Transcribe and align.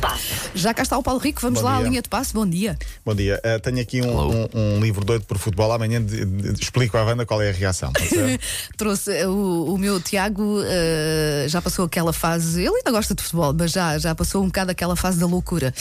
passe. 0.00 0.24
Já 0.54 0.72
cá 0.74 0.82
está 0.82 0.96
o 0.98 1.02
Paulo 1.02 1.20
Rico, 1.20 1.40
vamos 1.40 1.60
Bom 1.60 1.66
lá 1.66 1.74
à 1.76 1.78
dia. 1.80 1.88
linha 1.88 2.02
de 2.02 2.08
passe. 2.08 2.32
Bom 2.32 2.46
dia. 2.46 2.78
Bom 3.04 3.14
dia. 3.14 3.40
Uh, 3.44 3.60
tenho 3.60 3.80
aqui 3.80 4.00
um, 4.02 4.30
um- 4.44 4.48
um 4.54 4.80
livro 4.80 5.04
doido 5.04 5.24
por 5.24 5.38
futebol. 5.38 5.70
Amanhã 5.72 6.02
de- 6.02 6.24
de- 6.24 6.60
explico 6.62 6.96
à 6.96 7.04
Wanda 7.04 7.24
qual 7.26 7.40
é 7.42 7.50
a 7.50 7.52
reação. 7.52 7.92
Trouxe 8.76 9.12
eh, 9.12 9.26
o, 9.26 9.74
o 9.74 9.78
meu 9.78 10.00
Tiago, 10.00 10.60
eh, 10.64 11.46
já 11.48 11.60
passou 11.62 11.84
aquela 11.84 12.12
fase. 12.12 12.60
Ele 12.62 12.76
ainda 12.76 12.90
gosta 12.90 13.14
de 13.14 13.22
futebol, 13.22 13.52
mas 13.56 13.70
já, 13.72 13.98
já 13.98 14.14
passou 14.14 14.42
um 14.42 14.46
bocado 14.46 14.70
aquela 14.70 14.96
fase 14.96 15.18
da 15.18 15.26
loucura. 15.26 15.72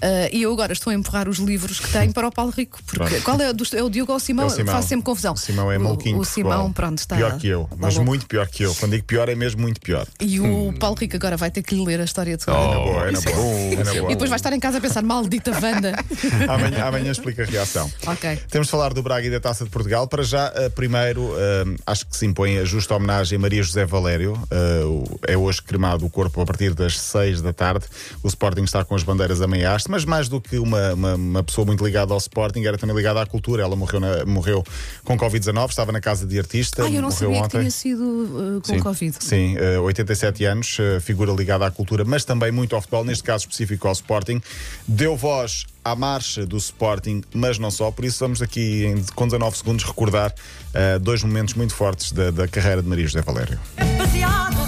Eh, 0.00 0.30
e 0.32 0.42
eu 0.42 0.52
agora 0.52 0.72
estou 0.72 0.90
a 0.90 0.94
empurrar 0.94 1.28
os 1.28 1.38
livros 1.38 1.80
que 1.80 1.90
tenho 1.90 2.12
para 2.12 2.28
o 2.28 2.32
Paulo 2.32 2.52
Rico. 2.56 2.78
Porque 2.86 3.04
Pronto. 3.04 3.22
qual 3.22 3.40
é, 3.40 3.50
o 3.50 3.54
dos- 3.54 3.72
é 3.74 3.82
o 3.82 3.90
Diogo 3.90 4.12
ou 4.12 4.16
o 4.16 4.20
Simão? 4.20 4.44
É 4.44 4.48
o 4.48 4.50
Simão. 4.50 4.74
Faço 4.74 4.88
sempre 4.88 5.04
confusão. 5.04 5.34
O 5.34 5.36
Simão 5.36 5.70
é 5.72 5.78
O- 5.78 5.82
maluquinho. 5.82 6.18
O, 6.18 6.22
de 6.22 6.28
Simão, 6.28 6.52
futebol. 6.52 6.72
pronto, 6.72 6.98
está. 6.98 7.16
Pior 7.16 7.36
que 7.38 7.48
eu, 7.48 7.68
mas 7.76 7.94
louco. 7.94 8.08
muito 8.08 8.26
pior 8.26 8.46
que 8.48 8.62
eu. 8.62 8.74
Quando 8.76 8.92
digo 8.92 9.04
pior, 9.04 9.28
é 9.28 9.34
mesmo 9.34 9.60
muito 9.60 9.80
pior. 9.80 10.06
E 10.20 10.40
o 10.40 10.72
Paulo 10.78 10.96
Rico 10.96 11.16
agora 11.16 11.36
vai 11.36 11.50
ter 11.50 11.62
que 11.62 11.74
lhe 11.74 11.84
ler 11.84 12.00
a 12.00 12.04
história 12.04 12.36
de 12.36 12.44
oh, 12.46 12.50
é 12.52 12.54
na 12.54 12.78
boa. 12.78 13.08
É 13.08 13.10
na 13.10 13.20
boa. 13.20 13.63
E 13.72 14.08
depois 14.08 14.28
vai 14.30 14.36
estar 14.36 14.52
em 14.52 14.60
casa 14.60 14.78
a 14.78 14.80
pensar, 14.80 15.02
maldita 15.02 15.50
Wanda. 15.52 15.94
Amanhã, 16.48 16.84
amanhã 16.84 17.10
explica 17.10 17.42
a 17.42 17.46
reação. 17.46 17.90
ok. 18.06 18.38
Temos 18.50 18.66
de 18.66 18.70
falar 18.70 18.92
do 18.92 19.02
Braga 19.02 19.26
e 19.26 19.30
da 19.30 19.40
Taça 19.40 19.64
de 19.64 19.70
Portugal. 19.70 20.06
Para 20.06 20.22
já, 20.22 20.52
eh, 20.54 20.68
primeiro, 20.68 21.32
eh, 21.36 21.64
acho 21.86 22.06
que 22.06 22.16
se 22.16 22.26
impõe 22.26 22.58
a 22.58 22.64
justa 22.64 22.94
homenagem 22.94 23.36
a 23.36 23.40
Maria 23.40 23.62
José 23.62 23.84
Valério. 23.84 24.38
Eh, 24.50 25.32
é 25.32 25.36
hoje 25.36 25.62
cremado 25.62 26.04
o 26.06 26.10
corpo 26.10 26.40
a 26.40 26.44
partir 26.46 26.74
das 26.74 26.98
6 27.00 27.40
da 27.40 27.52
tarde. 27.52 27.86
O 28.22 28.28
Sporting 28.28 28.62
está 28.64 28.84
com 28.84 28.94
as 28.94 29.02
bandeiras 29.02 29.40
a 29.40 29.46
meia 29.46 29.72
haste, 29.74 29.90
mas 29.90 30.04
mais 30.04 30.28
do 30.28 30.40
que 30.40 30.58
uma, 30.58 30.92
uma, 30.94 31.14
uma 31.14 31.42
pessoa 31.44 31.64
muito 31.66 31.84
ligada 31.84 32.12
ao 32.12 32.18
Sporting, 32.18 32.64
era 32.64 32.76
também 32.78 32.94
ligada 32.96 33.20
à 33.22 33.26
cultura. 33.26 33.62
Ela 33.62 33.76
morreu, 33.76 34.00
na- 34.00 34.24
morreu 34.24 34.62
com 35.04 35.16
Covid-19, 35.16 35.70
estava 35.70 35.92
na 35.92 36.00
casa 36.00 36.26
de 36.26 36.38
artista. 36.38 36.82
Ah, 36.84 36.86
eu 36.86 37.02
não 37.02 37.08
morreu 37.10 37.12
sabia 37.12 37.36
que 37.38 37.44
ontem. 37.44 37.58
tinha 37.60 37.70
sido 37.70 38.62
com 38.66 38.80
Covid. 38.80 39.16
Sim, 39.20 39.56
eh, 39.58 39.78
87 39.78 40.44
anos, 40.44 40.76
figura 41.00 41.32
ligada 41.32 41.66
à 41.66 41.70
cultura, 41.70 42.04
mas 42.04 42.24
também 42.24 42.50
muito 42.52 42.74
ao 42.74 42.80
futebol, 42.80 43.04
neste 43.04 43.22
caso 43.24 43.46
específico 43.54 43.86
ao 43.88 43.92
Sporting. 43.92 44.40
Deu 44.86 45.16
voz 45.16 45.64
à 45.84 45.94
marcha 45.94 46.44
do 46.44 46.56
Sporting, 46.56 47.22
mas 47.32 47.58
não 47.58 47.70
só, 47.70 47.90
por 47.90 48.04
isso 48.04 48.18
vamos 48.20 48.42
aqui, 48.42 48.84
em, 48.84 49.02
com 49.14 49.26
19 49.26 49.56
segundos, 49.56 49.84
recordar 49.84 50.34
eh, 50.72 50.98
dois 50.98 51.22
momentos 51.22 51.54
muito 51.54 51.74
fortes 51.74 52.12
da, 52.12 52.30
da 52.30 52.48
carreira 52.48 52.82
de 52.82 52.88
Maria 52.88 53.06
José 53.06 53.22
Valério. 53.22 53.58
Rapaziada, 53.76 54.64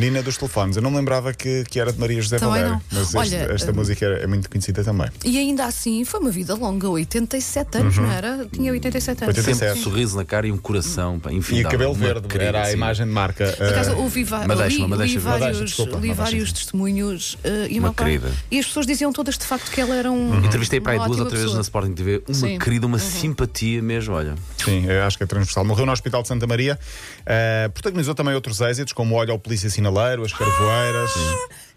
Menina 0.00 0.22
dos 0.22 0.38
telefones, 0.38 0.76
eu 0.76 0.82
não 0.82 0.90
me 0.90 0.96
lembrava 0.96 1.34
que, 1.34 1.62
que 1.68 1.78
era 1.78 1.92
de 1.92 1.98
Maria 2.00 2.22
José 2.22 2.38
Também 2.38 2.62
Valério, 2.62 2.70
não. 2.72 2.82
mas 2.90 3.02
este- 3.02 3.16
Olha, 3.18 3.52
esta 3.52 3.70
hum, 3.70 3.74
música 3.74 4.06
é, 4.06 4.22
é 4.22 4.26
muito 4.26 4.48
conhecida 4.48 4.82
também. 4.82 5.08
E 5.22 5.36
ainda 5.36 5.66
assim 5.66 6.04
foi 6.06 6.20
uma 6.20 6.30
vida 6.30 6.54
longa, 6.54 6.88
87 6.88 7.76
anos, 7.78 7.96
não 7.98 8.10
era? 8.10 8.46
Tinha 8.50 8.72
87 8.72 9.24
anos. 9.24 9.36
87. 9.36 9.58
Sempre 9.58 9.78
um 9.78 9.82
sorriso 9.84 10.16
na 10.16 10.24
cara 10.24 10.46
e 10.46 10.52
um 10.52 10.56
coração 10.56 11.18
pá, 11.20 11.30
E 11.30 11.36
infindável. 11.36 11.70
cabelo 11.70 11.92
verde, 11.94 12.28
querida, 12.28 12.48
era 12.48 12.64
a 12.66 12.72
imagem 12.72 13.04
de 13.06 13.12
marca. 13.12 13.52
Por 13.52 13.66
acaso, 13.66 13.90
eh, 13.90 13.94
ouvi, 13.94 14.20
li, 14.20 14.24
vários, 14.24 15.78
li 16.00 16.12
vários 16.14 16.52
testemunhos 16.52 17.36
eh, 17.44 17.66
e, 17.68 17.78
Uma 17.78 17.88
uma 17.88 17.94
pá- 17.94 18.04
querida. 18.04 18.32
e 18.50 18.58
as 18.58 18.64
pessoas 18.66 18.86
diziam 18.86 19.12
todas 19.12 19.36
de 19.36 19.44
facto 19.44 19.70
que 19.70 19.82
ela 19.82 19.94
era 19.94 20.10
um. 20.10 20.42
Entrevistei 20.42 20.80
para 20.80 20.92
aí 20.92 20.98
duas 20.98 21.20
ou 21.20 21.26
três 21.26 21.42
vezes 21.42 21.54
na. 21.56 21.60
Sporting 21.60 21.92
TV. 21.92 22.22
Uma 22.26 22.34
Sim. 22.34 22.58
querida, 22.58 22.86
uma 22.86 22.96
Uhum. 22.96 23.02
simpatia 23.04 23.82
mesmo, 23.82 24.14
olha. 24.14 24.34
Sim, 24.64 24.86
eu 24.86 25.02
acho 25.04 25.18
que 25.18 25.24
é 25.24 25.26
transversal. 25.26 25.62
Morreu 25.64 25.84
no 25.84 25.92
Hospital 25.92 26.22
de 26.22 26.28
Santa 26.28 26.46
Maria. 26.46 26.78
Uh, 27.20 27.70
protagonizou 27.70 28.14
também 28.14 28.34
outros 28.34 28.60
êxitos, 28.62 28.92
como 28.94 29.14
o 29.14 29.18
Olha 29.18 29.32
ao 29.32 29.38
Polícia 29.38 29.68
Sinaleiro, 29.90 30.24
As 30.24 30.32
Carvoeiras. 30.32 31.10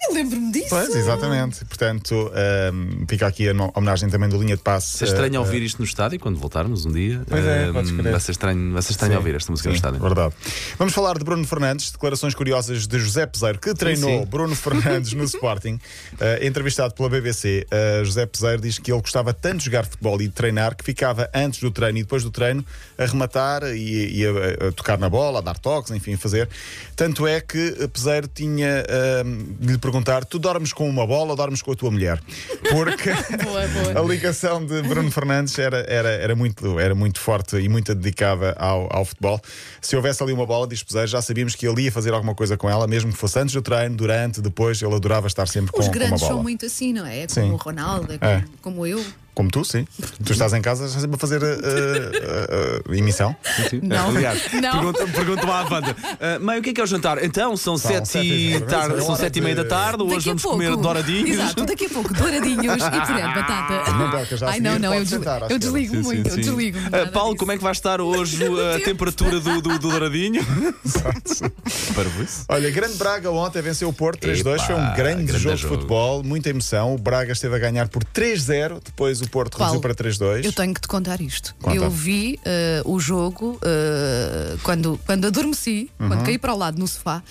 Eu 0.06 0.14
lembro-me 0.16 0.52
disso. 0.52 0.68
Pois, 0.70 0.94
exatamente. 0.94 1.64
Portanto, 1.64 2.30
um, 2.74 3.06
fica 3.08 3.26
aqui 3.26 3.48
a 3.48 3.54
no- 3.54 3.72
homenagem 3.74 4.10
também 4.10 4.28
do 4.28 4.38
Linha 4.38 4.58
de 4.58 4.62
Passe. 4.62 4.98
Se 4.98 5.06
é 5.06 5.08
estranho 5.08 5.36
uh, 5.36 5.46
ouvir 5.46 5.62
isto 5.64 5.80
no 5.80 5.86
estádio 5.86 6.20
quando 6.20 6.38
voltarmos 6.38 6.86
um 6.86 6.92
dia. 6.92 7.22
Pois 7.26 7.46
é, 7.46 7.72
crer. 7.72 8.12
vai 8.12 8.20
ser 8.20 8.32
estranho, 8.34 8.74
vai 8.74 8.82
ser 8.82 8.92
estranho 8.92 9.14
Sim, 9.14 9.18
ouvir 9.18 9.36
esta 9.36 9.50
música 9.50 9.70
no 9.70 9.74
sim, 9.74 9.78
estádio. 9.78 10.02
Verdade. 10.02 10.34
Vamos 10.78 10.94
falar 10.94 11.18
de 11.18 11.24
Bruno 11.24 11.48
Fernandes, 11.48 11.90
declarações 11.90 12.36
curiosas 12.36 12.86
de 12.86 13.00
José 13.00 13.26
Peseiro, 13.26 13.58
que 13.60 13.74
treinou 13.74 14.20
sim. 14.24 14.26
Bruno 14.26 14.54
Fernandes 14.54 15.14
no 15.14 15.24
Sporting. 15.24 15.76
Uh, 16.16 16.46
entrevistado 16.46 16.94
pela 16.94 17.08
BBC, 17.10 17.66
uh, 17.72 18.04
José 18.04 18.26
Peseiro 18.26 18.62
diz 18.62 18.78
que 18.78 18.92
ele 18.92 19.00
gostava 19.02 19.34
tanto 19.34 19.60
de 19.60 19.66
jogar 19.66 19.86
futebol 19.86 20.22
e 20.22 20.28
de 20.28 20.34
treinar 20.34 20.76
que 20.76 20.84
ficava 20.84 21.30
antes 21.34 21.62
do 21.62 21.72
treino 21.72 22.00
e 22.00 22.02
depois 22.04 22.24
do 22.24 22.30
treino 22.30 22.66
a 22.98 23.06
rematar 23.06 23.64
e, 23.74 24.20
e 24.20 24.26
a, 24.26 24.68
a 24.68 24.72
tocar 24.74 24.98
na 25.00 25.08
bola, 25.10 25.40
a 25.40 25.42
dar 25.42 25.58
toques, 25.58 25.92
enfim, 25.92 26.16
a 26.16 26.18
fazer. 26.18 26.50
Tanto 26.94 27.26
é 27.26 27.40
que 27.40 27.88
Peseiro 28.04 28.28
tinha 28.28 28.84
uh, 28.84 29.56
de 29.60 29.72
lhe 29.74 29.78
perguntar: 29.78 30.26
tu 30.26 30.38
dormes 30.38 30.74
com 30.74 30.90
uma 30.90 31.08
bola 31.08 31.32
ou 31.32 31.36
dormes 31.36 31.62
com 31.62 31.72
a 31.72 31.76
tua 31.76 31.90
mulher? 31.90 32.22
Porque. 32.70 33.12
Boa, 33.44 33.68
boa. 33.68 34.00
A 34.00 34.04
ligação 34.08 34.66
de 34.66 34.82
Bruno 34.84 35.10
Fernandes 35.12 35.58
era, 35.58 35.86
era, 35.88 36.10
era, 36.10 36.36
muito, 36.36 36.80
era 36.80 36.94
muito 36.96 37.20
forte 37.20 37.58
e 37.58 37.70
muito 37.70 37.94
dedicada 37.96 38.54
ao, 38.58 38.88
ao 38.94 39.06
futebol. 39.06 39.40
Se 39.82 39.96
houvesse 39.96 40.22
ali 40.24 40.34
uma 40.34 40.46
bola, 40.46 40.68
diz 40.68 40.84
Peseiro, 40.84 41.08
já 41.08 41.22
sabíamos 41.22 41.56
que 41.56 41.68
ele 41.68 41.84
ia 41.84 41.92
fazer 41.92 42.14
alguma 42.14 42.36
coisa 42.36 42.58
com 42.58 42.70
ela, 42.70 42.88
mesmo 42.88 43.12
que 43.12 43.18
fosse 43.18 43.40
antes 43.40 43.54
do 43.54 43.62
treino, 43.62 43.96
durante, 43.96 44.42
depois, 44.42 44.82
ele 44.82 44.94
adorava 44.94 45.28
estar 45.28 45.48
sempre 45.48 45.72
com, 45.72 45.80
Os 45.80 45.88
com 45.88 45.92
uma 45.92 46.00
grandes 46.00 46.22
bola. 46.22 46.34
são 46.34 46.44
muito 46.44 46.66
assim, 46.66 46.94
não 46.94 47.06
é? 47.06 47.26
Sim. 47.28 47.42
Como 47.42 47.54
o 47.54 47.58
Ronaldo, 47.58 48.14
é 48.14 48.18
como, 48.18 48.44
como 48.62 48.88
eu. 48.88 49.04
Como 49.34 49.50
tu, 49.50 49.66
sim. 49.66 49.88
Tu 50.24 50.32
estás 50.34 50.54
em 50.54 50.62
casa, 50.62 50.86
estás 50.86 51.02
sempre 51.02 51.16
a 51.16 51.20
fazer 51.20 51.42
uh, 51.42 51.46
uh, 51.46 52.90
uh, 52.90 52.94
emissão. 52.94 53.36
Não. 53.82 54.10
Aliás, 54.10 54.42
Não. 54.54 54.72
pergunta- 54.72 55.08
pergunta 55.08 55.48
lá 55.48 55.62
à 55.62 55.74
Wanda. 55.74 55.96
Ah, 56.22 56.40
mãe, 56.40 56.60
o 56.60 56.62
que 56.62 56.70
é 56.70 56.74
que 56.74 56.80
é 56.82 56.84
o 56.84 56.88
jantar? 56.88 57.24
Então, 57.24 57.58
são, 57.58 57.76
sete, 57.78 58.08
sete 58.08 58.28
e 58.28 58.62
tarde, 58.62 58.98
é 58.98 59.02
são 59.02 59.16
sete 59.16 59.40
e 59.40 59.42
meia 59.42 59.56
da 59.56 59.66
tarde, 59.66 60.04
hoje 60.04 60.26
vamos 60.28 60.42
pouco. 60.44 60.58
comer 60.58 60.76
douradinhos. 60.78 61.32
Exato, 61.32 61.66
daqui 61.66 61.86
a 61.86 61.90
pouco, 61.90 62.14
douradinhos 62.14 62.64
e 62.84 62.90
puré 63.08 63.28
de 63.28 63.34
batata. 63.34 63.92
Não 63.94 64.12
percas, 64.12 64.40
já 64.40 64.48
a 64.48 64.52
Ai, 64.52 64.60
não, 64.60 64.78
não, 64.78 64.94
eu, 64.94 65.06
sentar 65.06 65.42
eu 65.42 65.48
esquerda. 65.48 65.60
desligo 65.60 65.96
Sim, 65.96 66.02
muito, 66.04 66.30
sim, 66.30 66.30
eu 66.30 66.44
sim. 66.44 66.50
desligo. 66.52 66.78
Ah, 66.92 67.10
Paulo, 67.12 67.36
como 67.36 67.52
é 67.52 67.58
que 67.58 67.64
vai 67.64 67.72
estar 67.72 68.02
hoje 68.02 68.38
a 68.76 68.80
temperatura 68.86 69.40
do, 69.40 69.62
do, 69.62 69.70
do 69.70 69.80
douradinho? 69.80 70.46
Para 71.96 72.10
isso. 72.24 72.46
Olha, 72.50 72.70
Grande 72.72 72.96
Braga 72.98 73.32
ontem 73.32 73.62
venceu 73.62 73.90
o 73.90 73.94
Porto 73.94 74.28
3-2. 74.28 74.56
Epá, 74.56 74.66
Foi 74.66 74.76
um 74.76 74.94
grande, 74.96 75.24
grande 75.24 75.44
jogo, 75.44 75.58
jogo. 75.58 75.74
de 75.74 75.80
futebol, 75.82 76.24
muita 76.24 76.50
emoção. 76.50 76.94
O 76.94 76.98
Braga 76.98 77.32
esteve 77.34 77.56
a 77.56 77.60
ganhar 77.60 77.88
por 77.88 78.04
3-0. 78.04 78.80
Depois 78.84 79.22
o 79.26 79.30
Porto 79.30 79.58
Paulo, 79.58 79.80
reduziu 79.80 79.96
para 79.96 79.96
3-2. 80.40 80.46
Eu 80.46 80.54
tenho 80.54 80.74
que 80.74 80.82
te 80.82 80.88
contar 80.88 81.20
isto. 81.22 81.56
Conta. 81.62 81.76
Eu 81.76 81.90
vi 81.90 82.40
eh, 82.46 82.82
o 82.86 83.00
jogo 83.00 83.60
eh, 83.64 84.56
quando, 84.64 85.00
quando 85.06 85.26
adormeci, 85.28 85.90
Uhum. 86.00 86.08
quando 86.10 86.24
caí 86.24 86.38
para 86.38 86.54
o 86.54 86.58
lado 86.58 86.78
no 86.80 86.88
sofá. 86.88 87.22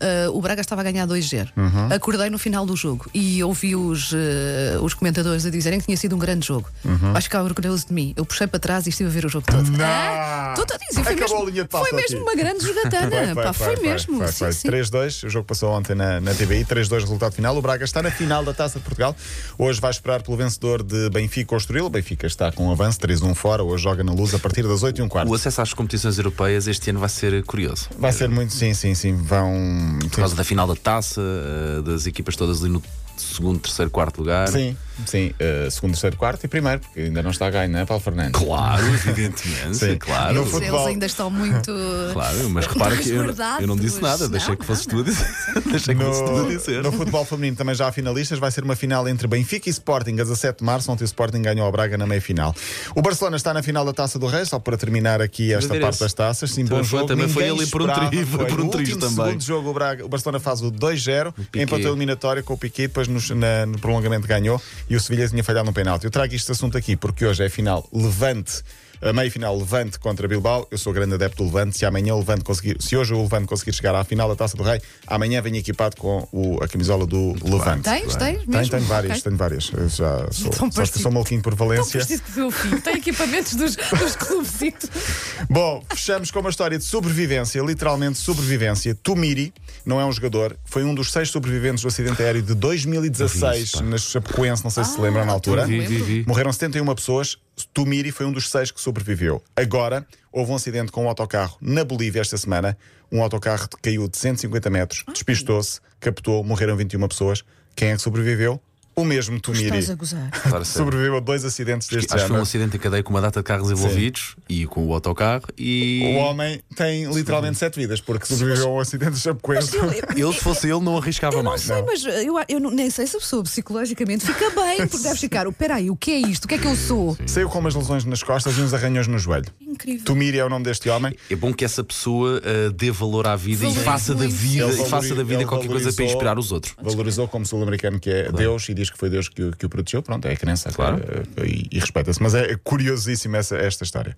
Eh, 0.00 0.28
o 0.30 0.40
Braga 0.40 0.60
estava 0.60 0.80
a 0.80 0.84
ganhar 0.84 1.06
2-0. 1.06 1.48
Uhum. 1.56 1.92
Acordei 1.92 2.30
no 2.30 2.38
final 2.38 2.66
do 2.66 2.74
jogo 2.76 3.08
e 3.14 3.42
ouvi 3.44 3.76
os, 3.76 4.12
eh, 4.12 4.78
os 4.80 4.94
comentadores 4.94 5.46
a 5.46 5.50
dizerem 5.50 5.78
que 5.78 5.86
tinha 5.86 5.96
sido 5.96 6.16
um 6.16 6.18
grande 6.18 6.46
jogo. 6.46 6.68
Acho 7.14 7.18
que 7.18 7.22
ficava 7.24 7.44
orgulhoso 7.44 7.86
de 7.88 7.92
mim. 7.92 8.12
Eu 8.16 8.24
puxei 8.24 8.46
para 8.46 8.58
trás 8.58 8.86
e 8.86 8.90
estive 8.90 9.08
a 9.08 9.12
ver 9.12 9.24
o 9.26 9.28
jogo 9.28 9.46
todo. 9.46 9.66
Uhum. 9.66 9.76
Não! 9.76 9.84
Ah, 9.84 10.54
Estou 10.56 10.74
a 10.74 10.78
dizer, 10.78 11.04
foi 11.04 11.14
Acabou 11.14 11.36
mesmo, 11.36 11.42
a 11.42 11.50
linha 11.50 11.62
de 11.62 11.68
passe 11.68 11.88
foi 11.90 12.00
mesmo 12.00 12.22
uma 12.22 12.34
grande 12.34 12.66
jogatana. 12.66 13.34
Pá, 13.34 13.52
foi, 13.52 13.76
mesmo. 13.76 14.18
Foi, 14.18 14.32
foi. 14.32 14.52
sim. 14.52 14.68
3-2, 14.68 15.26
o 15.26 15.30
jogo 15.30 15.46
passou 15.46 15.70
ontem 15.70 15.94
na, 15.94 16.20
na 16.20 16.34
TVI, 16.34 16.64
3-2 16.64 17.00
resultado 17.00 17.32
final. 17.32 17.56
O 17.56 17.62
Braga 17.62 17.84
está 17.84 18.02
na 18.02 18.10
final 18.10 18.44
da 18.44 18.52
Taça 18.52 18.78
de 18.78 18.84
Portugal. 18.84 19.14
Hoje 19.58 19.80
vai 19.80 19.90
esperar 19.90 20.22
pelo 20.22 20.36
vencedor 20.36 20.82
de 20.82 21.08
Benfica 21.10 21.54
ou 21.54 21.58
Estoril. 21.58 21.86
O 21.86 21.90
Benfica 21.90 22.26
está 22.26 22.50
com 22.52 22.66
um 22.68 22.72
avanço, 22.72 22.98
3-1 23.00 23.34
fora. 23.34 23.62
Hoje 23.62 23.84
joga 23.84 24.02
na 24.02 24.12
luz 24.12 24.34
a 24.34 24.38
partir 24.38 24.66
das 24.66 24.82
8 24.82 24.98
e 24.98 25.02
um 25.02 25.08
quarto. 25.08 25.30
O 25.30 25.34
acesso 25.34 25.60
às 25.62 25.72
competições 25.72 26.18
europeias 26.18 26.66
este 26.66 26.90
ano 26.90 27.00
vai 27.00 27.08
ser 27.08 27.42
curioso. 27.44 27.88
Vai 27.98 28.12
ser 28.12 28.28
muito, 28.28 28.52
sim, 28.52 28.74
sim, 28.74 28.94
sim. 28.94 29.14
Vão. 29.14 29.52
Por 29.98 30.10
causa 30.10 30.34
da 30.34 30.44
final 30.44 30.66
da 30.66 30.76
taça, 30.76 31.20
eh, 31.20 31.82
das 31.82 32.06
equipas 32.06 32.36
todas 32.36 32.62
ali 32.62 32.72
no 32.72 32.82
segundo, 33.16 33.58
terceiro, 33.58 33.90
quarto 33.90 34.18
lugar. 34.18 34.48
Sim, 34.48 34.76
sim. 35.06 35.32
eh, 35.38 35.68
segundo, 35.70 35.92
terceiro, 35.92 36.16
quarto 36.16 36.44
e 36.44 36.48
primeiro, 36.48 36.80
porque 36.80 37.00
ainda 37.00 37.22
não 37.22 37.30
está 37.30 37.46
a 37.46 37.50
ganho, 37.50 37.72
não 37.72 37.78
é, 37.80 37.84
Paulo 37.86 38.02
Fernandes? 38.02 38.40
Claro, 38.40 38.84
evidentemente, 39.06 39.76
Sim. 39.76 39.96
claro. 39.98 40.34
No 40.34 40.40
Eles 40.42 40.50
futebol- 40.52 40.86
ainda 40.86 41.06
estão 41.06 41.30
muito. 41.30 41.72
Claro, 42.12 42.50
mas 42.50 42.66
repara 42.66 42.96
que 42.96 43.08
eu, 43.10 43.24
eu 43.60 43.66
não 43.66 43.76
disse 43.76 44.00
nada, 44.00 44.24
Não, 44.24 44.30
deixei 44.30 44.56
que 44.56 44.64
fosses 44.64 44.86
tu 44.86 45.00
a 45.00 45.02
dizer. 45.02 45.26
deixei 45.70 45.94
que 45.94 46.02
fosses 46.04 46.22
tu 46.22 46.36
a 46.36 46.48
dizer. 46.48 46.82
no 46.82 46.92
futebol 46.92 47.24
feminino 47.24 47.56
também 47.56 47.74
já 47.74 47.88
há 47.88 47.92
finalistas. 47.92 48.38
Vai 48.38 48.50
ser 48.50 48.64
uma 48.64 48.76
final 48.76 49.08
entre 49.08 49.26
Benfica 49.26 49.68
e 49.68 49.72
Sporting 49.72 50.12
a 50.14 50.24
17 50.24 50.58
de 50.60 50.64
março. 50.64 50.90
Ontem 50.90 51.04
o 51.04 51.06
Sporting 51.06 51.42
ganhou 51.42 51.64
ao 51.66 51.72
Braga 51.72 51.96
na 51.98 52.06
meia 52.06 52.20
final. 52.20 52.54
O 52.94 53.02
Barcelona 53.02 53.36
está 53.36 53.52
na 53.54 53.62
final 53.62 53.84
da 53.84 53.92
Taça 53.92 54.18
do 54.18 54.26
Rei, 54.26 54.44
só 54.44 54.58
para 54.58 54.76
terminar 54.76 55.20
aqui 55.20 55.52
esta 55.52 55.78
parte 55.78 56.00
das 56.00 56.12
taças. 56.12 56.50
Sim, 56.50 56.64
Também 56.64 56.78
bom 56.78 56.84
jogo. 56.84 57.06
também 57.06 57.28
foi 57.28 57.48
ali 57.48 57.66
por 57.66 57.82
um 57.82 57.86
esperava. 57.86 58.10
tri- 58.10 58.24
Foi 58.24 58.44
por 58.46 58.60
um 58.60 58.64
no 58.64 58.76
último 58.76 58.98
também. 58.98 59.14
segundo 59.26 59.42
jogo, 59.42 59.70
o, 59.70 59.74
Braga, 59.74 60.04
o 60.04 60.08
Barcelona 60.08 60.40
faz 60.40 60.62
o 60.62 60.70
2-0, 60.70 61.32
Piqué. 61.32 61.62
empatou 61.62 61.86
a 61.86 61.90
eliminatória 61.90 62.42
com 62.42 62.54
o 62.54 62.58
Piquet, 62.58 62.88
depois 62.88 63.06
nos- 63.08 63.30
na- 63.30 63.66
no 63.66 63.78
prolongamento 63.78 64.26
ganhou 64.26 64.60
e 64.90 64.96
o 64.96 65.00
Sevilha 65.00 65.28
tinha 65.28 65.44
falhado 65.44 65.66
no 65.66 65.72
penalti. 65.72 66.04
Eu 66.04 66.10
trago 66.10 66.34
este 66.34 66.50
assunto 66.50 66.76
aqui 66.76 66.96
porque 66.96 67.24
hoje 67.24 67.44
é 67.44 67.48
final 67.48 67.88
Levante 67.92 68.62
A 69.02 69.12
meia 69.14 69.30
final 69.30 69.56
Levante 69.56 69.98
contra 69.98 70.28
Bilbao. 70.28 70.68
Eu 70.70 70.76
sou 70.76 70.92
grande 70.92 71.14
adepto 71.14 71.38
do 71.42 71.44
Levante. 71.44 71.78
Se 71.78 71.86
amanhã 71.86 72.14
o 72.14 72.18
Levante 72.18 72.44
conseguir, 72.44 72.76
se 72.80 72.96
hoje 72.96 73.14
o 73.14 73.22
Levante 73.22 73.46
conseguir 73.46 73.72
chegar 73.72 73.94
à 73.94 74.04
final 74.04 74.28
da 74.28 74.36
Taça 74.36 74.56
do 74.56 74.62
Rei, 74.62 74.80
amanhã 75.06 75.40
venho 75.40 75.56
equipado 75.56 75.96
com 75.96 76.28
o- 76.30 76.62
a 76.62 76.68
camisola 76.68 77.06
do 77.06 77.34
Levante. 77.42 77.82
Tens, 77.84 78.14
tens? 78.14 78.16
Tenho, 78.16 78.42
mesmo? 78.46 78.70
tenho 78.70 78.84
várias, 78.84 79.12
Ok. 79.12 79.22
tenho 79.22 79.36
várias. 79.36 79.70
Eu 79.72 79.88
já 79.88 80.28
sou, 80.30 80.48
Então 80.48 80.70
só 80.70 80.82
que 80.82 80.98
sou 80.98 81.10
maluquinho 81.10 81.40
por 81.40 81.54
Valência. 81.54 81.98
preciso 82.00 82.22
do 82.24 82.32
teu 82.34 82.50
filho. 82.50 82.80
Tem 82.82 82.96
equipamentos 82.96 83.54
dos, 83.54 83.74
dos 83.76 84.16
clubes. 84.16 84.50
Bom, 85.48 85.82
fechamos 85.90 86.30
com 86.30 86.40
uma 86.40 86.50
história 86.50 86.76
de 86.78 86.84
sobrevivência, 86.84 87.60
literalmente 87.62 88.18
sobrevivência. 88.18 88.94
Tumiri 88.94 89.52
não 89.86 89.98
é 90.00 90.04
um 90.04 90.12
jogador, 90.12 90.56
foi 90.64 90.84
um 90.84 90.94
dos 90.94 91.10
seis 91.10 91.30
sobreviventes 91.30 91.82
do 91.82 91.88
acidente 91.88 92.22
aéreo 92.22 92.42
de 92.42 92.54
2016 92.54 93.80
na 93.80 93.96
Chapecoense, 93.96 94.62
não 94.62 94.70
sei 94.70 94.84
se 94.84 94.90
se 94.94 95.00
lembram 95.00 95.24
na 95.24 95.32
altura. 95.32 95.64
Vi, 95.66 95.80
vi, 95.80 95.96
vi. 96.02 96.24
Morreram 96.26 96.52
71 96.52 96.94
pessoas. 96.94 97.38
Tumiri 97.66 98.10
foi 98.10 98.26
um 98.26 98.32
dos 98.32 98.48
seis 98.50 98.70
que 98.70 98.80
sobreviveu. 98.80 99.42
Agora, 99.56 100.06
houve 100.32 100.52
um 100.52 100.56
acidente 100.56 100.92
com 100.92 101.04
um 101.04 101.08
autocarro 101.08 101.56
na 101.60 101.84
Bolívia 101.84 102.20
esta 102.20 102.36
semana. 102.36 102.76
Um 103.10 103.22
autocarro 103.22 103.68
caiu 103.82 104.08
de 104.08 104.16
150 104.16 104.70
metros, 104.70 105.04
despistou-se, 105.12 105.80
captou, 105.98 106.44
morreram 106.44 106.76
21 106.76 107.08
pessoas. 107.08 107.44
Quem 107.74 107.90
é 107.90 107.96
que 107.96 108.02
sobreviveu? 108.02 108.60
O 109.00 109.04
mesmo 109.04 109.40
Tumiri. 109.40 109.64
Estás 109.66 109.90
a 109.90 109.94
gozar. 109.94 110.30
Sobreviveu 110.64 111.16
a 111.16 111.20
dois 111.20 111.44
acidentes 111.44 111.88
deste 111.88 112.12
Acho 112.14 112.24
que 112.24 112.28
foi 112.30 112.38
um 112.38 112.42
acidente 112.42 112.76
em 112.76 112.80
cadeia 112.80 113.02
com 113.02 113.10
uma 113.10 113.20
data 113.20 113.40
de 113.40 113.44
carros 113.44 113.70
envolvidos 113.70 114.36
e 114.48 114.66
com 114.66 114.86
o 114.86 114.92
autocarro 114.92 115.44
e. 115.56 116.14
O 116.16 116.18
homem 116.20 116.60
tem 116.76 117.10
literalmente 117.12 117.58
sete 117.58 117.76
vidas, 117.80 118.00
porque 118.00 118.26
sobreviveu 118.26 118.68
a 118.68 118.72
um 118.74 118.80
acidente 118.80 119.12
de 119.12 119.20
Chapecoense. 119.20 119.76
Ele, 120.16 120.32
se 120.32 120.40
fosse 120.40 120.68
ele, 120.70 120.80
não 120.80 120.98
arriscava 120.98 121.36
Eu 121.36 121.42
não 121.42 121.50
mais. 121.52 121.62
sei, 121.62 121.82
mas 121.82 122.04
eu, 122.04 122.34
eu 122.48 122.60
não- 122.60 122.70
nem 122.70 122.90
sei 122.90 123.06
se 123.06 123.16
a 123.16 123.20
pessoa 123.20 123.42
psicologicamente 123.42 124.24
fica 124.26 124.50
bem, 124.50 124.86
porque 124.86 124.98
deve 125.02 125.18
ficar. 125.18 125.46
"Oh, 125.46 125.52
Peraí, 125.52 125.90
o 125.90 125.96
que 125.96 126.10
é 126.10 126.18
isto? 126.18 126.44
O 126.44 126.48
que 126.48 126.54
é 126.54 126.58
que 126.58 126.66
eu 126.66 126.76
sou? 126.76 127.16
Saiu 127.26 127.48
com 127.48 127.58
umas 127.58 127.74
lesões 127.74 128.04
nas 128.04 128.22
costas 128.22 128.56
e 128.56 128.60
uns 128.60 128.72
arranhões 128.74 129.06
no 129.06 129.18
joelho. 129.18 129.46
Incrível. 129.60 130.04
Tumiri 130.04 130.38
é 130.38 130.44
o 130.44 130.48
nome 130.48 130.64
deste 130.64 130.88
homem. 130.88 131.14
É 131.30 131.36
bom 131.36 131.52
que 131.52 131.64
essa 131.64 131.82
pessoa 131.84 132.40
ah, 132.44 132.70
dê 132.74 132.90
valor 132.90 133.26
à 133.26 133.36
vida 133.36 133.66
e 133.66 133.74
faça 133.74 134.14
da 134.14 134.26
vida, 134.26 134.66
Ele 134.66 134.82
e 134.82 134.86
faça 134.86 135.14
da 135.14 135.22
vida 135.22 135.40
ele 135.40 135.46
qualquer 135.46 135.68
coisa 135.68 135.92
para 135.92 136.04
inspirar 136.04 136.38
os 136.38 136.50
outros. 136.52 136.74
Valorizou 136.82 137.28
como 137.28 137.46
sul-americano 137.46 137.98
que 138.00 138.10
é 138.10 138.30
Deus 138.32 138.68
e 138.68 138.74
diz 138.74 138.89
que 138.90 138.98
foi 138.98 139.08
Deus 139.10 139.28
que, 139.28 139.42
o- 139.42 139.52
que 139.56 139.66
o 139.66 139.68
protegeu. 139.68 140.02
Pronto, 140.02 140.26
é 140.26 140.32
a 140.32 140.36
crença 140.36 140.70
Claro. 140.70 141.00
eh, 141.36 141.46
e, 141.46 141.68
e 141.72 141.78
respeita-se. 141.78 142.22
Mas 142.22 142.34
é 142.34 142.56
curiosíssima 142.62 143.38
essa, 143.38 143.56
esta 143.56 143.84
história. 143.84 144.16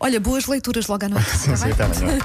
Olha, 0.00 0.20
boas 0.20 0.46
leituras 0.46 0.86
logo 0.86 1.04
à 1.04 1.08
noite. 1.08 1.28
Sim, 1.36 1.56
sim, 1.56 1.70
até 1.70 1.84
amanhã. 1.84 2.18